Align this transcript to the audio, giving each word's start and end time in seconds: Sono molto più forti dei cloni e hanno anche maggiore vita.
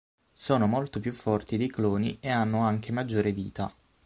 Sono 0.33 0.65
molto 0.65 0.99
più 0.99 1.13
forti 1.13 1.57
dei 1.57 1.69
cloni 1.69 2.17
e 2.21 2.29
hanno 2.31 2.61
anche 2.61 2.91
maggiore 2.91 3.31
vita. 3.33 3.71